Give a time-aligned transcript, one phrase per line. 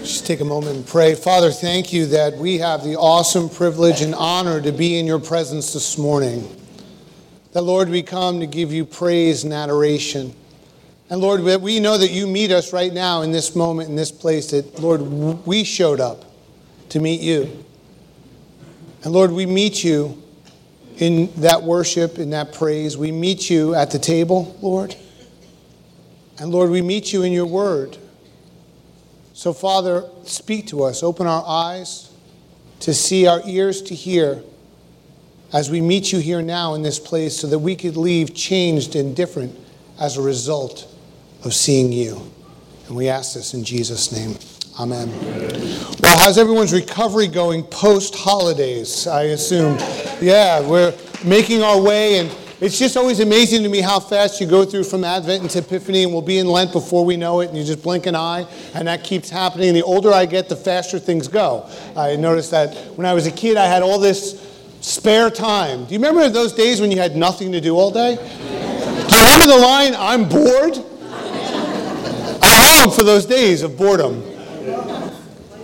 [0.00, 1.14] Just take a moment and pray.
[1.14, 5.18] Father, thank you that we have the awesome privilege and honor to be in your
[5.18, 6.48] presence this morning.
[7.52, 10.34] That, Lord, we come to give you praise and adoration.
[11.10, 14.10] And Lord, we know that you meet us right now in this moment, in this
[14.10, 15.02] place, that, Lord,
[15.46, 16.24] we showed up
[16.88, 17.62] to meet you.
[19.04, 20.22] And Lord, we meet you
[20.96, 22.96] in that worship, in that praise.
[22.96, 24.96] We meet you at the table, Lord.
[26.38, 27.98] And Lord, we meet you in your word.
[29.40, 31.02] So, Father, speak to us.
[31.02, 32.10] Open our eyes
[32.80, 34.42] to see, our ears to hear
[35.54, 38.96] as we meet you here now in this place so that we could leave changed
[38.96, 39.58] and different
[39.98, 40.94] as a result
[41.42, 42.20] of seeing you.
[42.86, 44.36] And we ask this in Jesus' name.
[44.78, 45.08] Amen.
[46.02, 49.06] Well, how's everyone's recovery going post holidays?
[49.06, 49.78] I assume.
[50.20, 54.46] Yeah, we're making our way and it's just always amazing to me how fast you
[54.46, 57.48] go through from Advent into Epiphany, and we'll be in Lent before we know it,
[57.48, 59.68] and you just blink an eye, and that keeps happening.
[59.68, 61.68] And the older I get, the faster things go.
[61.96, 64.46] I noticed that when I was a kid, I had all this
[64.82, 65.86] spare time.
[65.86, 68.16] Do you remember those days when you had nothing to do all day?
[68.16, 70.84] Do you remember the line, I'm bored?
[72.42, 74.22] I long for those days of boredom.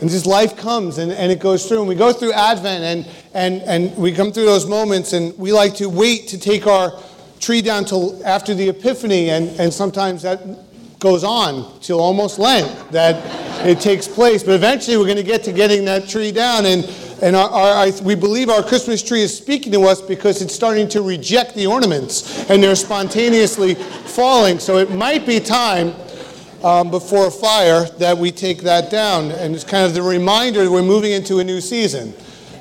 [0.01, 1.81] And just life comes and, and it goes through.
[1.81, 5.53] And we go through Advent and, and, and we come through those moments and we
[5.53, 6.93] like to wait to take our
[7.41, 9.31] tree down till after the Epiphany.
[9.31, 10.41] And, and sometimes that
[10.99, 14.43] goes on till almost Lent that it takes place.
[14.43, 16.67] But eventually we're going to get to getting that tree down.
[16.67, 16.85] And,
[17.23, 20.89] and our, our, we believe our Christmas tree is speaking to us because it's starting
[20.91, 24.59] to reject the ornaments and they're spontaneously falling.
[24.59, 25.95] So it might be time
[26.67, 29.31] um, before a fire that we take that down.
[29.31, 32.13] And it's kind of the reminder that we're moving into a new season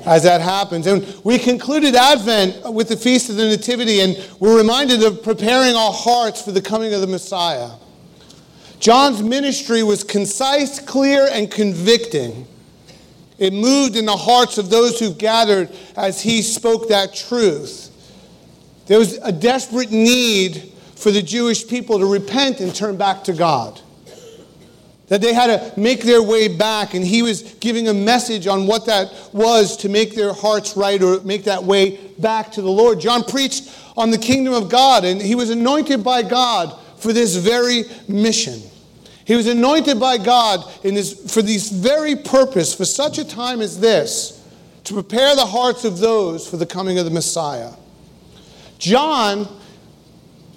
[0.04, 0.86] as that happens.
[0.86, 5.74] And we concluded Advent with the Feast of the Nativity, and we're reminded of preparing
[5.74, 7.70] our hearts for the coming of the Messiah.
[8.78, 12.46] John's ministry was concise, clear, and convicting.
[13.38, 17.90] It moved in the hearts of those who gathered as he spoke that truth.
[18.86, 23.32] There was a desperate need for the Jewish people to repent and turn back to
[23.32, 23.82] God
[25.08, 28.66] that they had to make their way back, and he was giving a message on
[28.66, 32.70] what that was to make their hearts right or make that way back to the
[32.70, 33.00] Lord.
[33.00, 37.36] John preached on the kingdom of God, and he was anointed by God for this
[37.36, 38.60] very mission.
[39.24, 43.60] He was anointed by God in this, for this very purpose, for such a time
[43.60, 44.44] as this,
[44.84, 47.72] to prepare the hearts of those for the coming of the Messiah.
[48.78, 49.48] John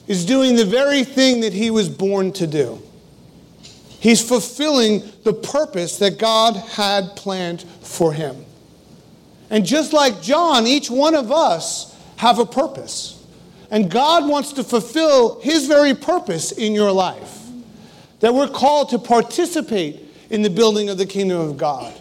[0.08, 2.82] is doing the very thing that he was born to do.
[4.00, 8.46] He's fulfilling the purpose that God had planned for him.
[9.50, 13.16] And just like John, each one of us have a purpose.
[13.72, 17.48] And God wants to fulfill his very purpose in your life.
[18.22, 21.94] That we're called to participate in the building of the kingdom of God.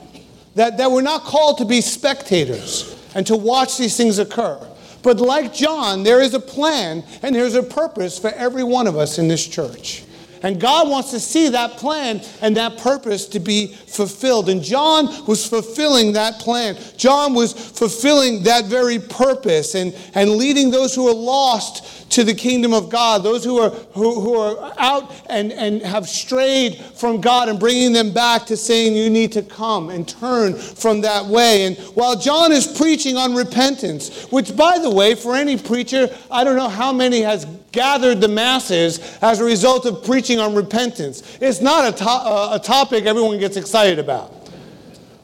[0.55, 4.59] That, that we're not called to be spectators and to watch these things occur.
[5.03, 8.97] But like John, there is a plan and there's a purpose for every one of
[8.97, 10.05] us in this church.
[10.43, 14.49] And God wants to see that plan and that purpose to be fulfilled.
[14.49, 16.77] And John was fulfilling that plan.
[16.97, 22.35] John was fulfilling that very purpose and, and leading those who are lost to the
[22.35, 27.21] kingdom of God, those who are, who, who are out and, and have strayed from
[27.21, 31.27] God and bringing them back to saying, You need to come and turn from that
[31.27, 31.67] way.
[31.67, 36.45] And while John is preaching on repentance, which, by the way, for any preacher, I
[36.45, 41.39] don't know how many has gathered the masses as a result of preaching on repentance.
[41.41, 44.35] It's not a, to- uh, a topic everyone gets excited about.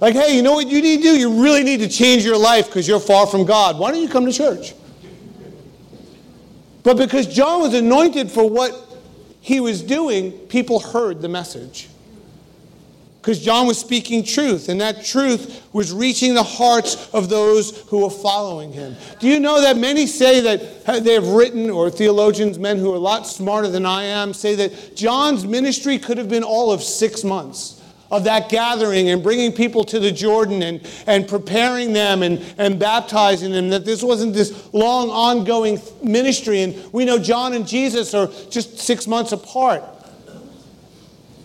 [0.00, 1.18] Like, hey, you know what you need to do?
[1.18, 3.78] You really need to change your life because you're far from God.
[3.78, 4.74] Why don't you come to church?
[6.82, 8.72] But because John was anointed for what
[9.40, 11.88] he was doing, people heard the message.
[13.24, 18.02] Because John was speaking truth, and that truth was reaching the hearts of those who
[18.02, 18.96] were following him.
[19.18, 22.96] Do you know that many say that they have written, or theologians, men who are
[22.96, 26.82] a lot smarter than I am, say that John's ministry could have been all of
[26.82, 27.80] six months?
[28.10, 32.78] of that gathering and bringing people to the Jordan and, and preparing them and, and
[32.78, 36.60] baptizing them, that this wasn't this long ongoing ministry.
[36.60, 39.82] And we know John and Jesus are just six months apart.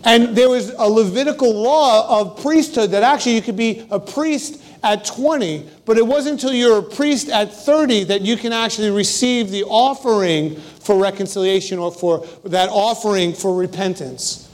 [0.05, 4.61] And there was a Levitical law of priesthood that actually you could be a priest
[4.81, 8.91] at 20, but it wasn't until you're a priest at 30 that you can actually
[8.91, 14.49] receive the offering for reconciliation or for that offering for repentance.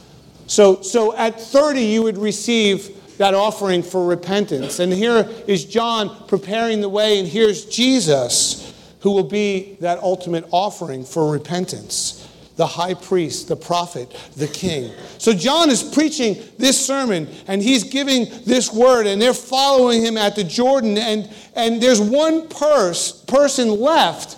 [0.47, 4.80] So, so at 30, you would receive that offering for repentance.
[4.80, 10.45] And here is John preparing the way, and here's Jesus who will be that ultimate
[10.50, 12.27] offering for repentance.
[12.56, 14.92] The high priest, the prophet, the king.
[15.18, 20.18] So John is preaching this sermon and he's giving this word, and they're following him
[20.18, 20.98] at the Jordan.
[20.98, 24.38] And, and there's one pers- person left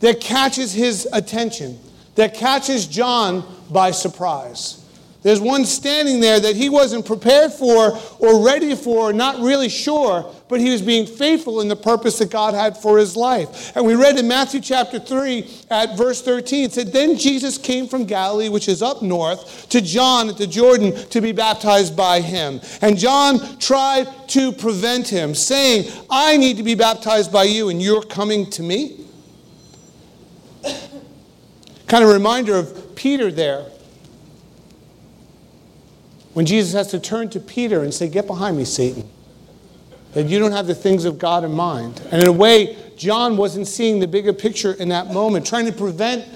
[0.00, 1.78] that catches his attention,
[2.16, 4.84] that catches John by surprise.
[5.22, 10.32] There's one standing there that he wasn't prepared for or ready for, not really sure,
[10.48, 13.76] but he was being faithful in the purpose that God had for his life.
[13.76, 17.86] And we read in Matthew chapter 3 at verse 13, it said, Then Jesus came
[17.86, 22.20] from Galilee, which is up north, to John at the Jordan to be baptized by
[22.20, 22.60] him.
[22.80, 27.82] And John tried to prevent him, saying, I need to be baptized by you, and
[27.82, 29.04] you're coming to me?
[31.86, 33.66] kind of reminder of Peter there
[36.34, 39.08] when Jesus has to turn to Peter and say, Get behind me, Satan.
[40.14, 42.00] That you don't have the things of God in mind.
[42.10, 45.72] And in a way, John wasn't seeing the bigger picture in that moment, trying to
[45.72, 46.26] prevent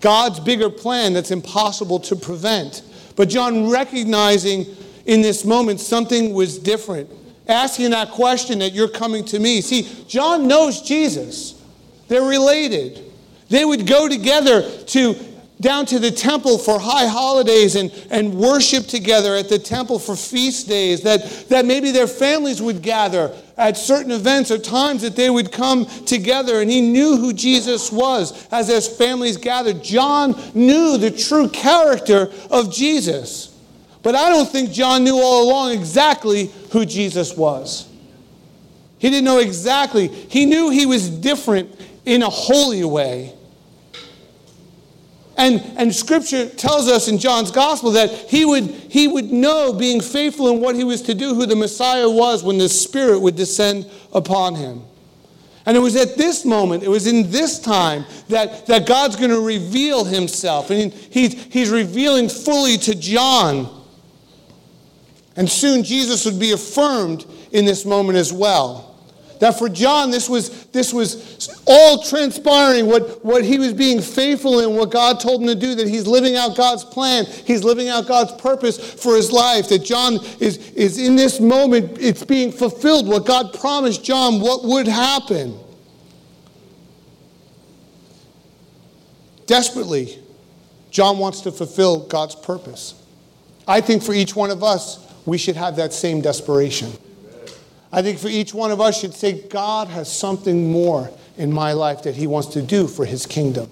[0.00, 2.82] God's bigger plan that's impossible to prevent.
[3.14, 4.66] But John recognizing
[5.06, 7.08] in this moment something was different,
[7.48, 9.60] asking that question that you're coming to me.
[9.60, 11.62] See, John knows Jesus,
[12.08, 13.04] they're related.
[13.48, 15.14] They would go together to
[15.62, 20.16] down to the temple for high holidays and, and worship together at the temple for
[20.16, 25.14] feast days, that, that maybe their families would gather at certain events or times that
[25.14, 26.60] they would come together.
[26.60, 29.84] And he knew who Jesus was as his families gathered.
[29.84, 33.56] John knew the true character of Jesus.
[34.02, 37.88] But I don't think John knew all along exactly who Jesus was.
[38.98, 40.08] He didn't know exactly.
[40.08, 43.34] He knew he was different in a holy way.
[45.36, 50.00] And, and scripture tells us in John's gospel that he would, he would know, being
[50.00, 53.36] faithful in what he was to do, who the Messiah was when the Spirit would
[53.36, 54.82] descend upon him.
[55.64, 59.30] And it was at this moment, it was in this time that, that God's going
[59.30, 60.70] to reveal himself.
[60.70, 63.82] And he's, he's revealing fully to John.
[65.36, 68.91] And soon Jesus would be affirmed in this moment as well.
[69.42, 74.60] That for John, this was, this was all transpiring, what, what he was being faithful
[74.60, 77.88] in, what God told him to do, that he's living out God's plan, he's living
[77.88, 82.52] out God's purpose for his life, that John is, is in this moment, it's being
[82.52, 85.58] fulfilled, what God promised John, what would happen.
[89.46, 90.20] Desperately,
[90.92, 92.94] John wants to fulfill God's purpose.
[93.66, 96.92] I think for each one of us, we should have that same desperation.
[97.92, 101.72] I think for each one of us should say, God has something more in my
[101.72, 103.70] life that He wants to do for His kingdom.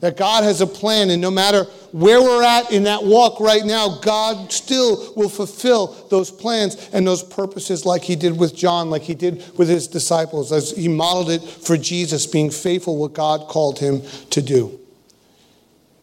[0.00, 3.64] That God has a plan, and no matter where we're at in that walk right
[3.64, 8.90] now, God still will fulfill those plans and those purposes like He did with John,
[8.90, 13.14] like He did with His disciples, as He modeled it for Jesus, being faithful what
[13.14, 14.78] God called Him to do.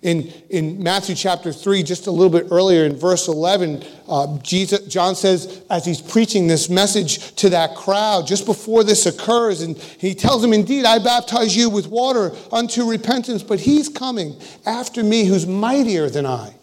[0.03, 4.85] In, in Matthew chapter 3, just a little bit earlier in verse 11, uh, Jesus,
[4.87, 9.77] John says, as he's preaching this message to that crowd, just before this occurs, and
[9.77, 14.35] he tells them, Indeed, I baptize you with water unto repentance, but he's coming
[14.65, 16.53] after me who's mightier than I.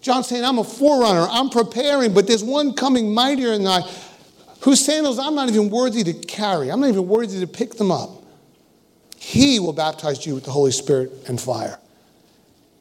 [0.00, 3.80] John's saying, I'm a forerunner, I'm preparing, but there's one coming mightier than I,
[4.60, 7.90] whose sandals I'm not even worthy to carry, I'm not even worthy to pick them
[7.90, 8.10] up.
[9.18, 11.80] He will baptize you with the Holy Spirit and fire.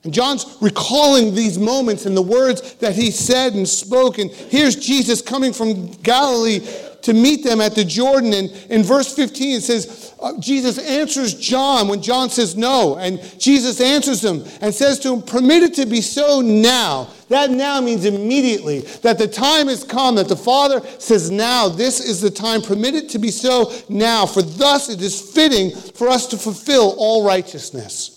[0.04, 4.18] And John's recalling these moments and the words that he said and spoke.
[4.18, 6.60] And here's Jesus coming from Galilee
[7.04, 8.34] to meet them at the Jordan.
[8.34, 12.98] And in verse 15, it says, uh, Jesus answers John when John says no.
[12.98, 17.10] And Jesus answers him and says to him, Permit it to be so now.
[17.30, 22.00] That now means immediately, that the time has come, that the Father says, Now, this
[22.00, 22.62] is the time.
[22.62, 24.26] Permit it to be so now.
[24.26, 28.13] For thus it is fitting for us to fulfill all righteousness.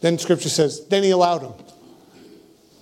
[0.00, 1.52] Then scripture says, then he allowed him.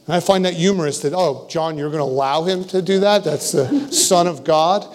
[0.07, 3.01] And I find that humorous that, oh, John, you're going to allow him to do
[3.01, 3.25] that?
[3.25, 4.87] That's the Son of God.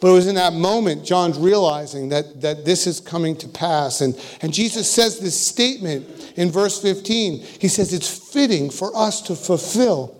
[0.00, 4.00] But it was in that moment, John's realizing that, that this is coming to pass.
[4.00, 7.40] And, and Jesus says this statement in verse 15.
[7.60, 10.16] He says, It's fitting for us to fulfill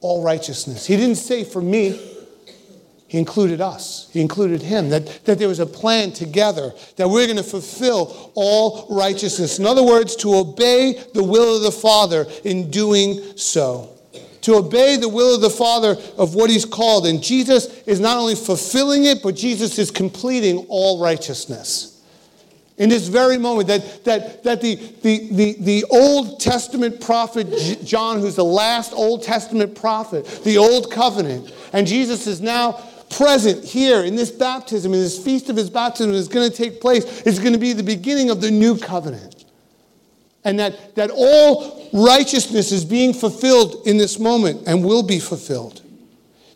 [0.00, 0.86] all righteousness.
[0.86, 2.00] He didn't say for me,
[3.14, 4.10] he included us.
[4.12, 4.88] He included him.
[4.88, 9.60] That, that there was a plan together, that we're going to fulfill all righteousness.
[9.60, 13.96] In other words, to obey the will of the Father in doing so.
[14.40, 17.06] To obey the will of the Father of what He's called.
[17.06, 22.02] And Jesus is not only fulfilling it, but Jesus is completing all righteousness.
[22.78, 27.46] In this very moment, that, that, that the, the, the, the Old Testament prophet
[27.84, 33.64] John, who's the last Old Testament prophet, the Old Covenant, and Jesus is now present
[33.64, 37.22] here in this baptism, in this feast of his baptism is going to take place.
[37.26, 39.44] It's going to be the beginning of the new covenant.
[40.44, 45.80] and that, that all righteousness is being fulfilled in this moment and will be fulfilled.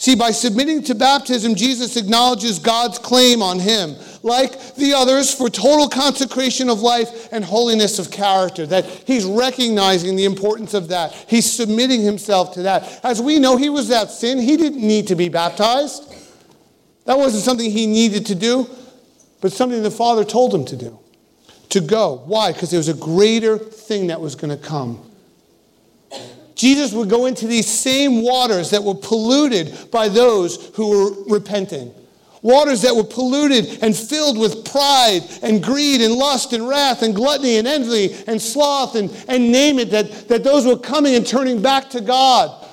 [0.00, 5.50] See, by submitting to baptism, Jesus acknowledges God's claim on him, like the others, for
[5.50, 8.64] total consecration of life and holiness of character.
[8.64, 11.12] That he's recognizing the importance of that.
[11.26, 13.00] He's submitting himself to that.
[13.02, 14.38] As we know, he was that sin.
[14.38, 16.14] He didn't need to be baptized.
[17.08, 18.68] That wasn't something he needed to do,
[19.40, 20.98] but something the Father told him to do.
[21.70, 22.22] To go.
[22.26, 22.52] Why?
[22.52, 25.10] Because there was a greater thing that was going to come.
[26.54, 31.94] Jesus would go into these same waters that were polluted by those who were repenting.
[32.42, 37.14] Waters that were polluted and filled with pride and greed and lust and wrath and
[37.14, 41.26] gluttony and envy and sloth and, and name it, that, that those were coming and
[41.26, 42.67] turning back to God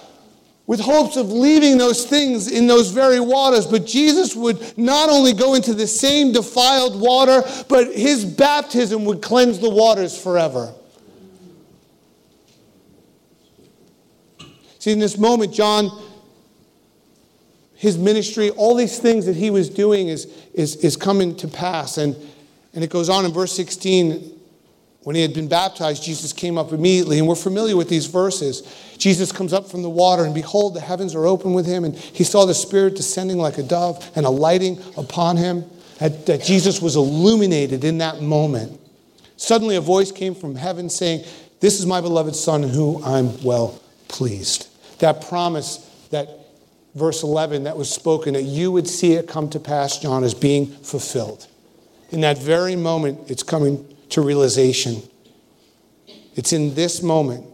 [0.68, 3.68] with hopes of leaving those things in those very waters.
[3.68, 9.22] But Jesus would not only go into the same defiled water, but his baptism would
[9.22, 10.74] cleanse the waters forever.
[14.80, 15.90] See, in this moment, John,
[17.74, 21.98] his ministry, all these things that he was doing is, is, is coming to pass.
[21.98, 22.16] And,
[22.74, 24.32] and it goes on in verse 16
[25.06, 28.62] when he had been baptized, Jesus came up immediately, and we're familiar with these verses.
[28.98, 31.96] Jesus comes up from the water, and behold, the heavens are open with him, and
[31.96, 35.64] he saw the Spirit descending like a dove and alighting upon him.
[36.00, 38.82] That, that Jesus was illuminated in that moment.
[39.38, 41.24] Suddenly, a voice came from heaven saying,
[41.62, 44.68] This is my beloved Son, in whom I'm well pleased
[45.00, 45.78] that promise
[46.12, 46.30] that
[46.94, 50.34] verse 11 that was spoken that you would see it come to pass, John, is
[50.34, 51.48] being fulfilled.
[52.12, 55.04] In that very moment, it's coming to realization.
[56.36, 57.46] It's in this moment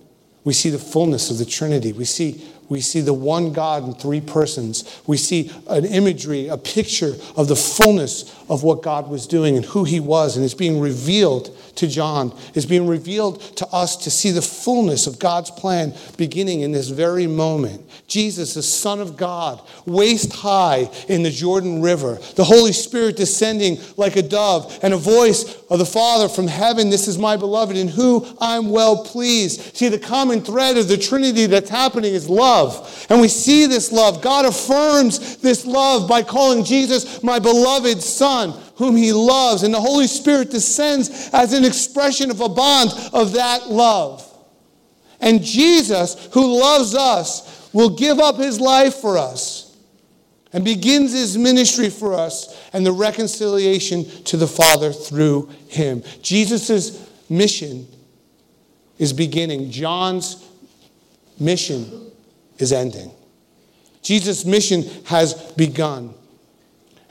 [0.43, 1.91] we see the fullness of the Trinity.
[1.91, 5.01] We see we see the one God in three persons.
[5.05, 9.65] We see an imagery, a picture of the fullness of what God was doing and
[9.65, 10.37] who he was.
[10.37, 12.33] And it's being revealed to John.
[12.53, 16.87] It's being revealed to us to see the fullness of God's plan beginning in this
[16.87, 17.85] very moment.
[18.07, 23.79] Jesus, the Son of God, waist high in the Jordan River, the Holy Spirit descending
[23.97, 27.75] like a dove, and a voice of the Father from heaven This is my beloved,
[27.75, 29.75] in whom I'm well pleased.
[29.75, 33.05] See, the common thread of the Trinity that's happening is love love.
[33.09, 34.21] And we see this love.
[34.21, 39.63] God affirms this love by calling Jesus my beloved Son, whom he loves.
[39.63, 44.27] And the Holy Spirit descends as an expression of a bond of that love.
[45.19, 49.77] And Jesus, who loves us, will give up his life for us
[50.53, 56.03] and begins his ministry for us and the reconciliation to the Father through him.
[56.21, 57.87] Jesus' mission
[58.97, 59.71] is beginning.
[59.71, 60.45] John's
[61.39, 62.10] mission
[62.61, 63.11] is ending.
[64.01, 66.13] Jesus' mission has begun.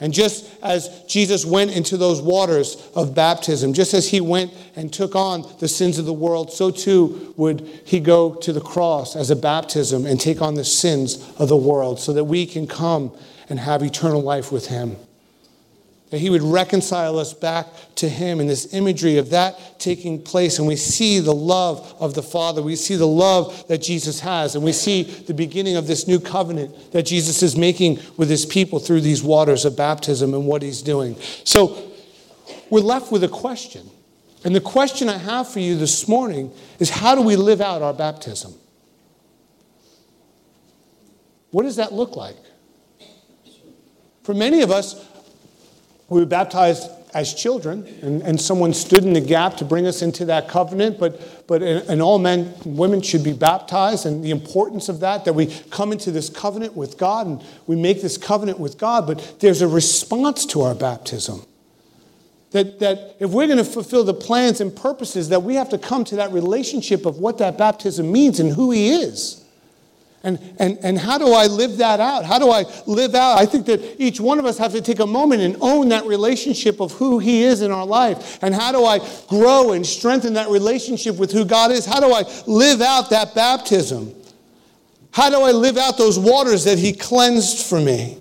[0.00, 4.90] And just as Jesus went into those waters of baptism, just as he went and
[4.90, 9.14] took on the sins of the world, so too would he go to the cross
[9.14, 12.66] as a baptism and take on the sins of the world so that we can
[12.66, 13.14] come
[13.50, 14.97] and have eternal life with him
[16.11, 20.59] that he would reconcile us back to him in this imagery of that taking place.
[20.59, 22.62] And we see the love of the Father.
[22.62, 24.57] We see the love that Jesus has.
[24.57, 28.45] And we see the beginning of this new covenant that Jesus is making with his
[28.45, 31.17] people through these waters of baptism and what he's doing.
[31.45, 31.93] So
[32.71, 33.88] we're left with a question.
[34.45, 37.83] And the question I have for you this morning is how do we live out
[37.83, 38.55] our baptism?
[41.50, 42.37] What does that look like?
[44.23, 45.05] For many of us,
[46.11, 50.02] we were baptized as children, and, and someone stood in the gap to bring us
[50.02, 50.99] into that covenant.
[50.99, 55.33] But, but and all men women should be baptized, and the importance of that, that
[55.33, 59.07] we come into this covenant with God and we make this covenant with God.
[59.07, 61.45] But there's a response to our baptism.
[62.50, 65.79] That, that if we're going to fulfill the plans and purposes, that we have to
[65.79, 69.39] come to that relationship of what that baptism means and who He is.
[70.22, 72.26] And, and, and how do I live that out?
[72.26, 73.38] How do I live out?
[73.38, 76.04] I think that each one of us have to take a moment and own that
[76.04, 78.38] relationship of who He is in our life.
[78.42, 78.98] And how do I
[79.28, 81.86] grow and strengthen that relationship with who God is?
[81.86, 84.14] How do I live out that baptism?
[85.10, 88.19] How do I live out those waters that He cleansed for me?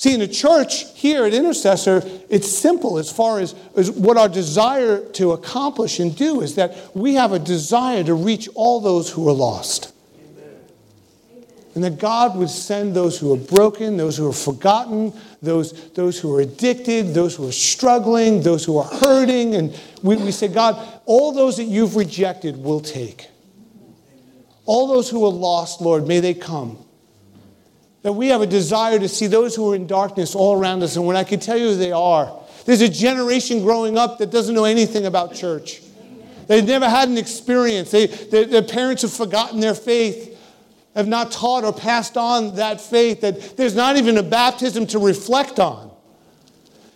[0.00, 4.30] See, in the church here at Intercessor, it's simple as far as, as what our
[4.30, 9.10] desire to accomplish and do is that we have a desire to reach all those
[9.10, 9.92] who are lost.
[11.74, 16.18] And that God would send those who are broken, those who are forgotten, those, those
[16.18, 19.54] who are addicted, those who are struggling, those who are hurting.
[19.54, 23.28] And we, we say, God, all those that you've rejected will take.
[24.64, 26.78] All those who are lost, Lord, may they come.
[28.02, 30.96] That we have a desire to see those who are in darkness all around us.
[30.96, 34.30] And when I can tell you who they are, there's a generation growing up that
[34.30, 35.82] doesn't know anything about church.
[36.46, 37.90] They've never had an experience.
[37.90, 40.36] They, they, their parents have forgotten their faith,
[40.96, 44.98] have not taught or passed on that faith, that there's not even a baptism to
[44.98, 45.90] reflect on.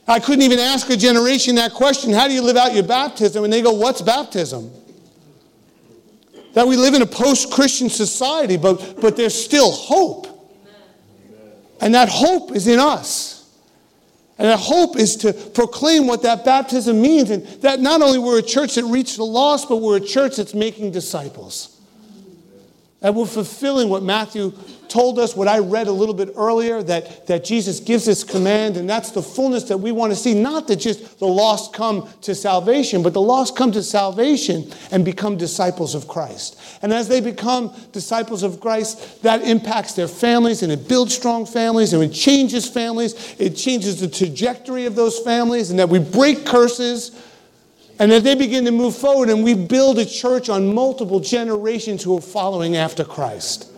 [0.06, 3.44] I couldn't even ask a generation that question how do you live out your baptism?
[3.44, 4.70] And they go, What's baptism?
[6.54, 10.26] That we live in a post Christian society, but, but there's still hope.
[11.80, 13.34] And that hope is in us.
[14.38, 17.30] And that hope is to proclaim what that baptism means.
[17.30, 20.36] And that not only we're a church that reached the lost, but we're a church
[20.36, 21.73] that's making disciples.
[23.04, 24.54] And we're fulfilling what Matthew
[24.88, 28.78] told us, what I read a little bit earlier, that, that Jesus gives this command,
[28.78, 30.32] and that's the fullness that we want to see.
[30.32, 35.04] Not that just the lost come to salvation, but the lost come to salvation and
[35.04, 36.58] become disciples of Christ.
[36.80, 41.44] And as they become disciples of Christ, that impacts their families and it builds strong
[41.44, 43.36] families and it changes families.
[43.38, 47.10] It changes the trajectory of those families, and that we break curses.
[47.98, 52.02] And that they begin to move forward, and we build a church on multiple generations
[52.02, 53.70] who are following after Christ.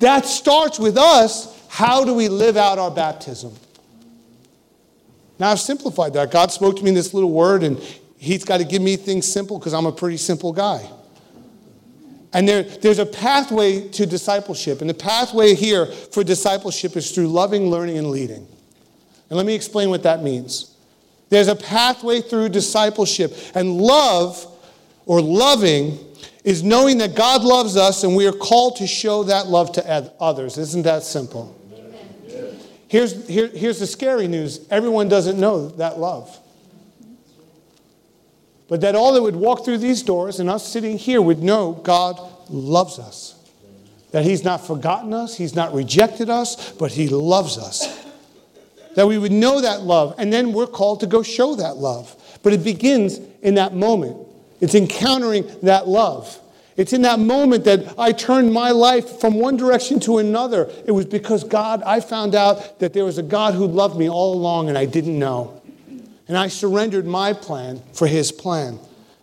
[0.00, 1.50] That starts with us.
[1.68, 3.54] How do we live out our baptism?
[5.38, 6.30] Now, I've simplified that.
[6.30, 7.78] God spoke to me in this little word, and
[8.18, 10.88] He's got to give me things simple because I'm a pretty simple guy.
[12.34, 14.80] And there, there's a pathway to discipleship.
[14.80, 18.46] And the pathway here for discipleship is through loving, learning, and leading.
[19.30, 20.73] And let me explain what that means.
[21.34, 23.36] There's a pathway through discipleship.
[23.56, 24.46] And love
[25.04, 25.98] or loving
[26.44, 30.12] is knowing that God loves us and we are called to show that love to
[30.20, 30.58] others.
[30.58, 31.60] Isn't that simple?
[32.86, 36.38] Here's, here, here's the scary news everyone doesn't know that love.
[38.68, 41.72] But that all that would walk through these doors and us sitting here would know
[41.72, 43.34] God loves us.
[44.12, 48.03] That He's not forgotten us, He's not rejected us, but He loves us.
[48.94, 52.14] That we would know that love, and then we're called to go show that love.
[52.42, 54.24] But it begins in that moment
[54.60, 56.40] it's encountering that love.
[56.76, 60.70] It's in that moment that I turned my life from one direction to another.
[60.86, 64.08] It was because God, I found out that there was a God who loved me
[64.08, 65.60] all along and I didn't know.
[66.26, 68.78] And I surrendered my plan for his plan.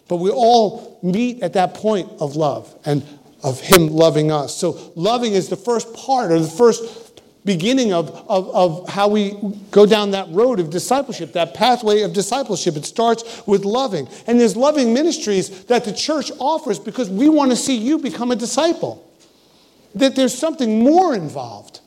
[0.07, 3.03] But we all meet at that point of love and
[3.43, 4.55] of him loving us.
[4.55, 7.10] So loving is the first part or the first
[7.43, 9.35] beginning of, of, of how we
[9.71, 12.75] go down that road of discipleship, that pathway of discipleship.
[12.75, 14.07] It starts with loving.
[14.27, 18.31] And there's loving ministries that the church offers because we want to see you become
[18.31, 19.07] a disciple.
[19.95, 21.80] That there's something more involved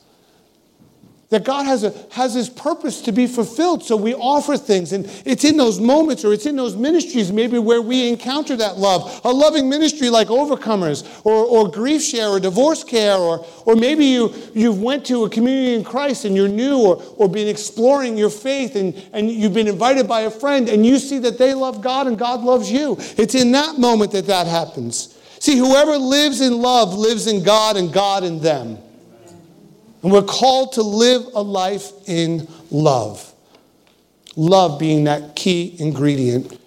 [1.35, 3.83] that God has, a, has his purpose to be fulfilled.
[3.83, 4.93] So we offer things.
[4.93, 8.77] And it's in those moments or it's in those ministries maybe where we encounter that
[8.77, 9.19] love.
[9.25, 14.05] A loving ministry like Overcomers or, or Grief Share or Divorce Care or, or maybe
[14.05, 18.17] you, you've went to a community in Christ and you're new or, or been exploring
[18.17, 21.53] your faith and, and you've been invited by a friend and you see that they
[21.53, 22.95] love God and God loves you.
[23.17, 25.19] It's in that moment that that happens.
[25.41, 28.77] See, whoever lives in love lives in God and God in them.
[30.05, 33.33] And we're called to live a life in love.
[34.35, 36.59] Love being that key ingredient.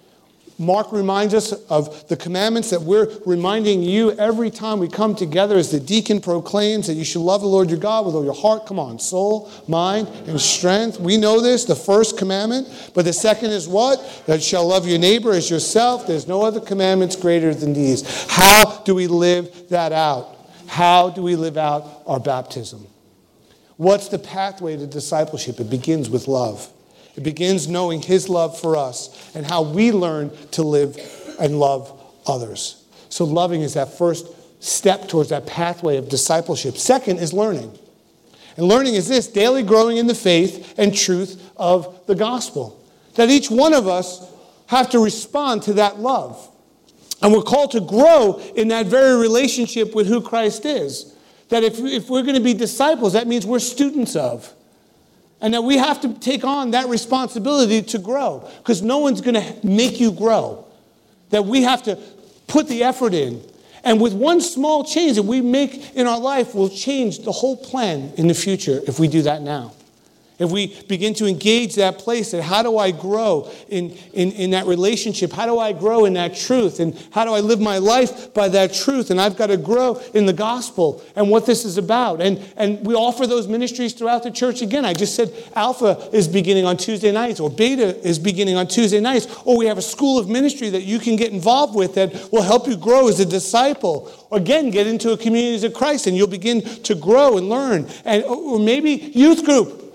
[0.57, 5.55] Mark reminds us of the commandments that we're reminding you every time we come together
[5.55, 8.33] as the deacon proclaims that you should love the Lord your God with all your
[8.33, 10.99] heart, come on, soul, mind, and strength.
[10.99, 12.91] We know this, the first commandment.
[12.93, 14.23] But the second is what?
[14.25, 16.05] That shall love your neighbor as yourself.
[16.05, 18.29] There's no other commandments greater than these.
[18.29, 20.35] How do we live that out?
[20.67, 22.85] How do we live out our baptism?
[23.79, 25.57] What's the pathway to discipleship?
[25.61, 26.69] It begins with love.
[27.15, 30.97] It begins knowing His love for us and how we learn to live
[31.39, 32.83] and love others.
[33.07, 34.27] So, loving is that first
[34.61, 36.75] step towards that pathway of discipleship.
[36.75, 37.71] Second is learning.
[38.57, 42.85] And learning is this daily growing in the faith and truth of the gospel.
[43.15, 44.29] That each one of us
[44.67, 46.49] have to respond to that love.
[47.21, 51.15] And we're called to grow in that very relationship with who Christ is.
[51.49, 54.53] That if, if we're going to be disciples, that means we're students of.
[55.41, 59.35] And that we have to take on that responsibility to grow because no one's going
[59.35, 60.65] to make you grow.
[61.29, 61.97] That we have to
[62.47, 63.41] put the effort in.
[63.83, 67.55] And with one small change that we make in our life will change the whole
[67.55, 69.73] plan in the future if we do that now.
[70.39, 74.51] If we begin to engage that place that how do I grow in, in, in
[74.51, 75.33] that relationship?
[75.33, 76.79] How do I grow in that truth?
[76.79, 79.11] And how do I live my life by that truth?
[79.11, 82.21] And I've got to grow in the gospel and what this is about.
[82.21, 84.85] And, and we offer those ministries throughout the church again.
[84.85, 89.01] I just said Alpha is beginning on Tuesday nights, or Beta is beginning on Tuesday
[89.01, 92.31] nights, or we have a school of ministry that you can get involved with that
[92.31, 94.09] will help you grow as a disciple.
[94.31, 97.87] Again, get into a community of Christ and you'll begin to grow and learn.
[98.05, 99.88] And or maybe youth group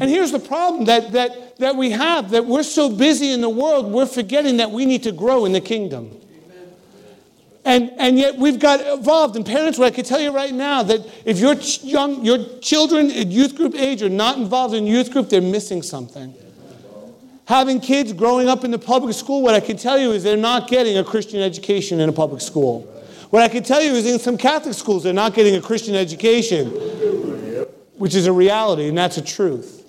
[0.00, 3.50] And here's the problem that, that, that we have that we're so busy in the
[3.50, 6.18] world, we're forgetting that we need to grow in the kingdom.
[7.64, 9.36] And, and yet we've got involved.
[9.36, 13.10] And parents, what I can tell you right now that if your young your children
[13.10, 16.34] at youth group age are not involved in youth group, they're missing something.
[17.44, 20.36] Having kids growing up in the public school, what I can tell you is they're
[20.36, 22.82] not getting a Christian education in a public school.
[23.30, 25.94] What I can tell you is in some Catholic schools, they're not getting a Christian
[25.94, 26.68] education,
[27.96, 29.81] which is a reality, and that's a truth.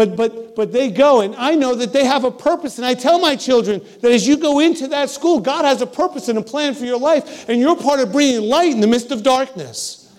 [0.00, 2.78] But, but, but they go, and I know that they have a purpose.
[2.78, 5.86] And I tell my children that as you go into that school, God has a
[5.86, 8.86] purpose and a plan for your life, and you're part of bringing light in the
[8.86, 10.10] midst of darkness.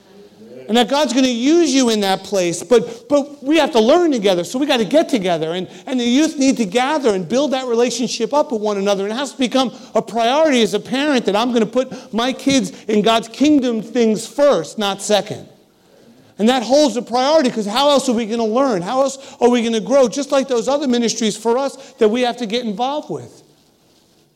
[0.67, 2.61] And that God's going to use you in that place.
[2.61, 5.53] But, but we have to learn together, so we got to get together.
[5.53, 9.05] And, and the youth need to gather and build that relationship up with one another.
[9.05, 12.13] And it has to become a priority as a parent that I'm going to put
[12.13, 15.49] my kids in God's kingdom things first, not second.
[16.41, 18.81] And that holds a priority because how else are we going to learn?
[18.81, 20.07] How else are we going to grow?
[20.07, 23.43] Just like those other ministries for us that we have to get involved with.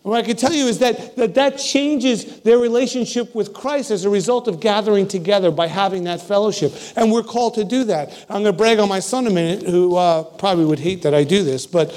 [0.04, 3.90] And what I can tell you is that, that that changes their relationship with Christ
[3.90, 6.74] as a result of gathering together by having that fellowship.
[6.96, 8.12] And we're called to do that.
[8.30, 11.16] I'm going to brag on my son a minute, who uh, probably would hate that
[11.16, 11.90] I do this, but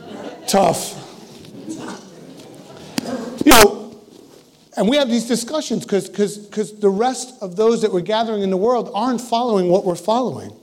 [0.46, 0.96] tough.
[3.44, 3.79] You know,
[4.80, 8.56] and we have these discussions because the rest of those that we're gathering in the
[8.56, 10.56] world aren't following what we're following.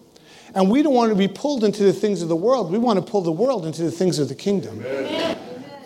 [0.55, 2.71] And we don't want to be pulled into the things of the world.
[2.71, 4.83] We want to pull the world into the things of the kingdom.
[4.83, 5.36] Amen.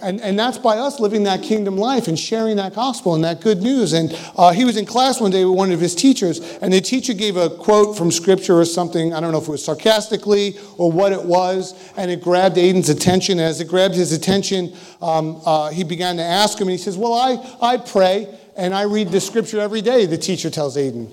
[0.02, 3.42] And, and that's by us living that kingdom life and sharing that gospel and that
[3.42, 3.94] good news.
[3.94, 6.82] And uh, he was in class one day with one of his teachers, and the
[6.82, 9.14] teacher gave a quote from scripture or something.
[9.14, 12.90] I don't know if it was sarcastically or what it was, and it grabbed Aiden's
[12.90, 13.40] attention.
[13.40, 16.98] As it grabbed his attention, um, uh, he began to ask him, and he says,
[16.98, 21.10] Well, I, I pray and I read the scripture every day, the teacher tells Aiden.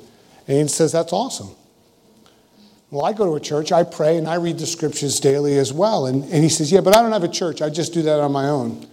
[0.49, 1.51] Aiden says, That's awesome.
[2.91, 5.75] Well, I go to a church, I pray, and I read the scriptures daily as
[5.75, 6.07] well.
[6.07, 7.61] And, and he says, Yeah, but I don't have a church.
[7.61, 8.87] I just do that on my own.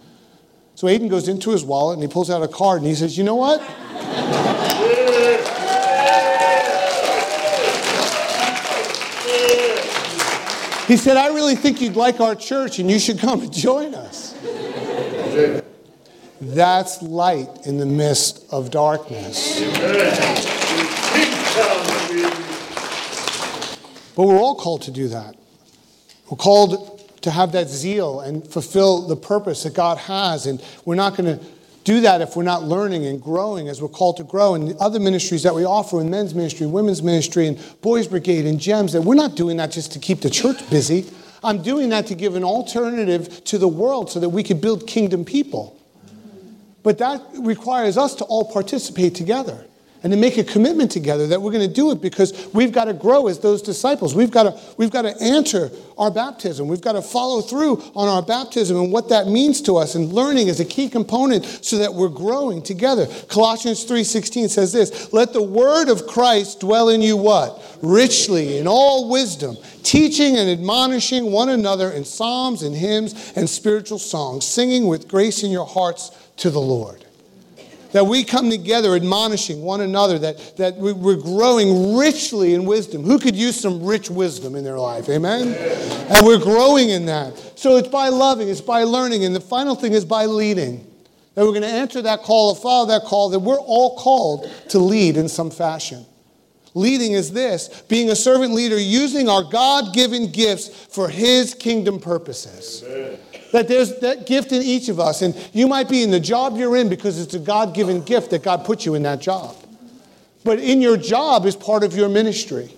[0.75, 3.17] So Aiden goes into his wallet and he pulls out a card and he says,
[3.17, 3.61] You know what?
[10.89, 13.95] he said, I really think you'd like our church and you should come and join
[13.95, 14.33] us.
[16.41, 19.61] That's light in the midst of darkness.
[24.15, 25.35] But we're all called to do that.
[26.29, 30.45] We're called to have that zeal and fulfill the purpose that God has.
[30.45, 31.45] And we're not going to
[31.83, 34.55] do that if we're not learning and growing as we're called to grow.
[34.55, 38.45] And the other ministries that we offer in men's ministry, women's ministry, and boys' brigade
[38.45, 41.05] and GEMS, that we're not doing that just to keep the church busy.
[41.43, 44.87] I'm doing that to give an alternative to the world so that we could build
[44.87, 45.79] kingdom people.
[46.81, 49.65] But that requires us to all participate together
[50.05, 52.85] and to make a commitment together that we're going to do it because we've got
[52.85, 54.13] to grow as those disciples.
[54.13, 56.67] We've got to, we've got to answer our baptism.
[56.67, 59.95] We've got to follow through on our baptism and what that means to us.
[59.95, 63.07] And learning is a key component so that we're growing together.
[63.29, 67.59] Colossians 3.16 says this, Let the word of Christ dwell in you what?
[67.81, 73.97] Richly in all wisdom, teaching and admonishing one another in psalms and hymns and spiritual
[73.97, 77.04] songs, singing with grace in your hearts to the Lord
[77.95, 83.05] that we come together admonishing one another, that, that we're growing richly in wisdom.
[83.05, 85.07] Who could use some rich wisdom in their life?
[85.07, 85.53] Amen?
[86.09, 87.37] And we're growing in that.
[87.55, 90.85] So it's by loving, it's by learning, and the final thing is by leading.
[91.35, 94.79] That we're going to answer that call, follow that call, that we're all called to
[94.79, 96.05] lead in some fashion.
[96.75, 101.99] Leading is this being a servant leader, using our God given gifts for His kingdom
[101.99, 102.83] purposes.
[102.85, 103.17] Amen
[103.55, 105.21] that there's that gift in each of us.
[105.21, 108.31] And you might be in the job you're in because it's a God given gift
[108.31, 109.55] that God put you in that job.
[110.43, 112.69] But in your job is part of your ministry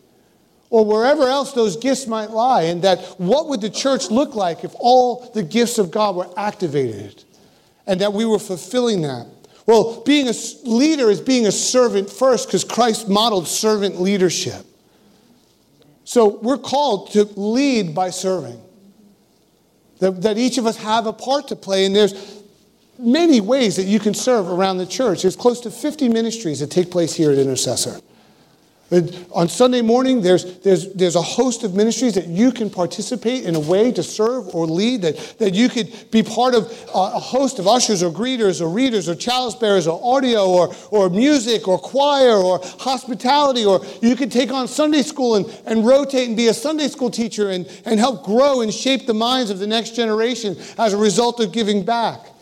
[0.70, 2.64] or wherever else those gifts might lie.
[2.64, 6.30] And that what would the church look like if all the gifts of God were
[6.38, 7.24] activated
[7.88, 9.26] and that we were fulfilling that?
[9.68, 14.66] Well, being a leader is being a servant first because Christ modeled servant leadership.
[16.06, 18.62] So we're called to lead by serving.
[20.00, 22.42] That, that each of us have a part to play, and there's
[22.98, 25.24] many ways that you can serve around the church.
[25.24, 28.00] There's close to 50 ministries that take place here at Intercessor.
[28.90, 33.54] On Sunday morning, there's, there's, there's a host of ministries that you can participate in
[33.54, 37.60] a way to serve or lead, that, that you could be part of a host
[37.60, 41.78] of ushers or greeters or readers or chalice bearers or audio or, or music or
[41.78, 46.48] choir or hospitality, or you could take on Sunday school and, and rotate and be
[46.48, 49.98] a Sunday school teacher and, and help grow and shape the minds of the next
[49.98, 52.37] generation as a result of giving back.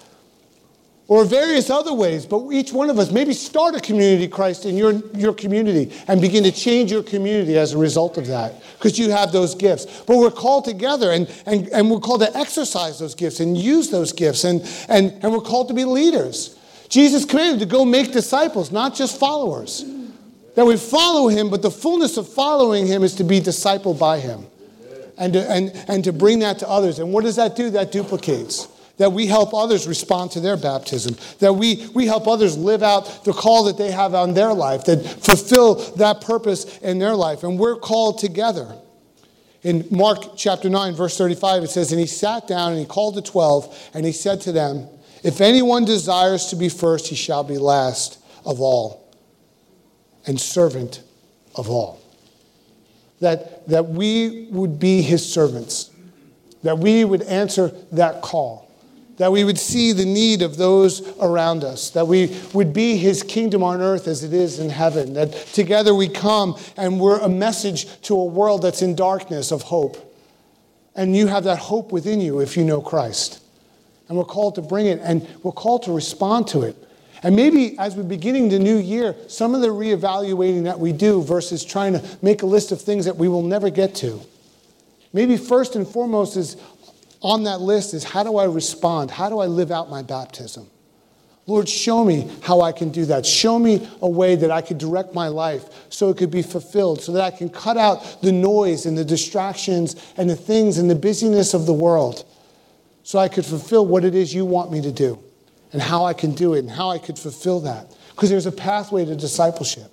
[1.08, 4.76] Or various other ways, but each one of us maybe start a community Christ in
[4.76, 8.98] your, your community and begin to change your community as a result of that because
[8.98, 9.86] you have those gifts.
[10.02, 13.92] But we're called together and, and, and we're called to exercise those gifts and use
[13.92, 16.58] those gifts and, and, and we're called to be leaders.
[16.90, 19.86] Jesus commanded to go make disciples, not just followers.
[20.56, 24.20] That we follow him, but the fullness of following him is to be discipled by
[24.20, 24.46] him
[25.18, 26.98] and to, and, and to bring that to others.
[26.98, 27.70] And what does that do?
[27.72, 32.58] That duplicates that we help others respond to their baptism, that we, we help others
[32.58, 37.00] live out the call that they have on their life, that fulfill that purpose in
[37.00, 37.44] their life.
[37.44, 38.76] And we're called together.
[39.64, 43.16] In Mark chapter 9, verse 35, it says, And he sat down and he called
[43.16, 44.88] the twelve, and he said to them,
[45.24, 49.12] If anyone desires to be first, he shall be last of all,
[50.28, 51.02] and servant
[51.56, 52.00] of all.
[53.22, 55.90] That, that we would be his servants,
[56.62, 58.65] that we would answer that call
[59.18, 63.24] that we would see the need of those around us, that we would be his
[63.24, 67.30] kingdom on earth as it is in heaven, that together we come and we're a
[67.30, 70.14] message to a world that's in darkness of hope.
[70.96, 73.42] And you have that hope within you if you know Christ.
[74.08, 76.76] And we're called to bring it and we're called to respond to it.
[77.24, 81.24] And maybe as we're beginning the new year, some of the reevaluating that we do
[81.24, 84.22] versus trying to make a list of things that we will never get to.
[85.12, 86.58] Maybe first and foremost is
[87.26, 89.10] on that list is how do I respond?
[89.10, 90.70] How do I live out my baptism?
[91.48, 93.26] Lord, show me how I can do that.
[93.26, 97.02] Show me a way that I could direct my life so it could be fulfilled,
[97.02, 100.90] so that I can cut out the noise and the distractions and the things and
[100.90, 102.26] the busyness of the world,
[103.04, 105.20] so I could fulfill what it is you want me to do
[105.72, 107.96] and how I can do it and how I could fulfill that.
[108.12, 109.92] Because there's a pathway to discipleship.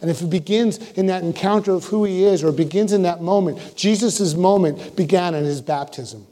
[0.00, 3.22] And if it begins in that encounter of who he is or begins in that
[3.22, 6.26] moment, Jesus' moment began in his baptism.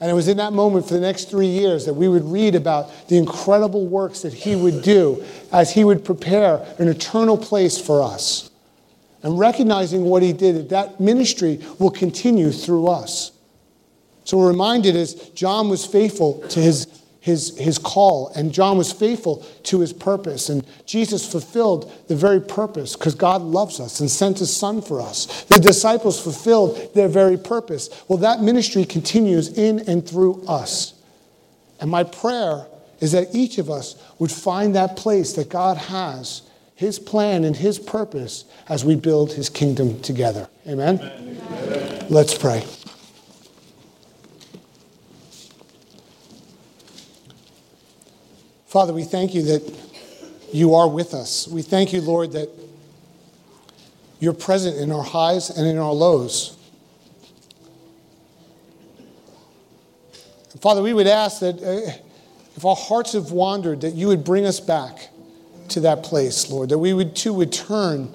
[0.00, 2.54] And it was in that moment for the next three years that we would read
[2.54, 7.80] about the incredible works that he would do as he would prepare an eternal place
[7.80, 8.50] for us.
[9.24, 13.32] And recognizing what he did, that, ministry will continue through us.
[14.22, 16.86] So we're reminded as John was faithful to his
[17.20, 20.48] his, his call, and John was faithful to his purpose.
[20.48, 25.00] And Jesus fulfilled the very purpose because God loves us and sent his son for
[25.00, 25.44] us.
[25.44, 27.90] The disciples fulfilled their very purpose.
[28.08, 30.94] Well, that ministry continues in and through us.
[31.80, 32.66] And my prayer
[33.00, 36.42] is that each of us would find that place that God has,
[36.74, 40.48] his plan and his purpose as we build his kingdom together.
[40.66, 41.00] Amen?
[41.00, 42.06] Amen.
[42.08, 42.64] Let's pray.
[48.68, 49.78] Father, we thank you that
[50.52, 51.48] you are with us.
[51.48, 52.50] We thank you, Lord, that
[54.20, 56.54] you're present in our highs and in our lows.
[60.60, 61.92] Father, we would ask that uh,
[62.56, 65.08] if our hearts have wandered, that you would bring us back
[65.68, 68.14] to that place, Lord, that we would too would turn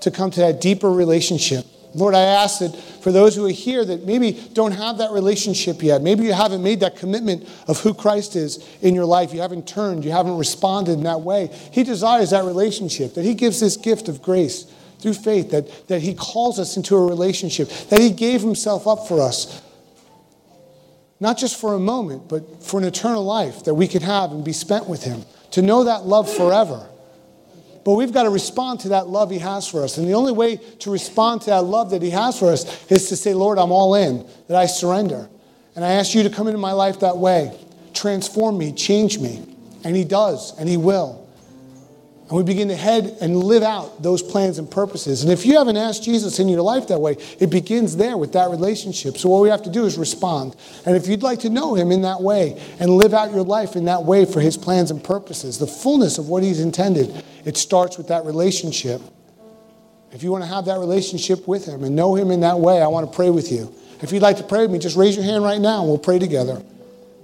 [0.00, 1.64] to come to that deeper relationship
[1.96, 2.74] Lord, I ask that
[3.06, 6.60] for those who are here that maybe don't have that relationship yet, maybe you haven't
[6.60, 10.36] made that commitment of who Christ is in your life, you haven't turned, you haven't
[10.36, 11.56] responded in that way.
[11.70, 14.64] He desires that relationship, that He gives this gift of grace
[14.98, 19.06] through faith, that, that He calls us into a relationship, that He gave Himself up
[19.06, 19.62] for us,
[21.20, 24.44] not just for a moment, but for an eternal life that we could have and
[24.44, 26.88] be spent with Him, to know that love forever.
[27.86, 29.96] But we've got to respond to that love He has for us.
[29.96, 33.08] And the only way to respond to that love that He has for us is
[33.10, 35.28] to say, Lord, I'm all in, that I surrender.
[35.76, 37.56] And I ask you to come into my life that way,
[37.94, 39.40] transform me, change me.
[39.84, 41.25] And He does, and He will.
[42.28, 45.22] And we begin to head and live out those plans and purposes.
[45.22, 48.32] And if you haven't asked Jesus in your life that way, it begins there with
[48.32, 49.16] that relationship.
[49.16, 50.56] So what we have to do is respond.
[50.84, 53.76] And if you'd like to know him in that way and live out your life
[53.76, 57.56] in that way for his plans and purposes, the fullness of what he's intended, it
[57.56, 59.00] starts with that relationship.
[60.10, 62.82] If you want to have that relationship with him and know him in that way,
[62.82, 63.72] I want to pray with you.
[64.02, 65.98] If you'd like to pray with me, just raise your hand right now and we'll
[65.98, 66.60] pray together.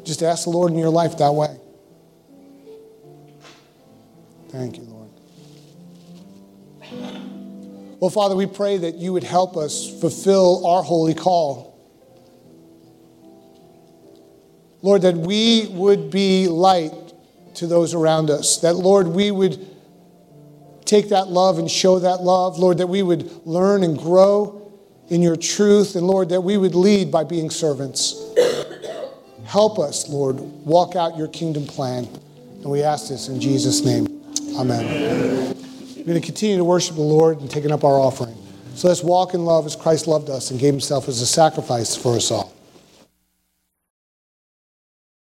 [0.04, 1.58] Just ask the Lord in your life that way.
[4.50, 4.91] Thank you,
[8.02, 11.78] Well, Father, we pray that you would help us fulfill our holy call.
[14.82, 16.92] Lord, that we would be light
[17.54, 18.58] to those around us.
[18.58, 19.64] That, Lord, we would
[20.84, 22.58] take that love and show that love.
[22.58, 24.72] Lord, that we would learn and grow
[25.08, 25.94] in your truth.
[25.94, 28.20] And, Lord, that we would lead by being servants.
[29.44, 32.08] Help us, Lord, walk out your kingdom plan.
[32.62, 34.08] And we ask this in Jesus' name.
[34.58, 35.61] Amen.
[36.02, 38.34] We're going to continue to worship the Lord and taking up our offering.
[38.74, 41.94] So let's walk in love as Christ loved us and gave himself as a sacrifice
[41.94, 42.52] for us all.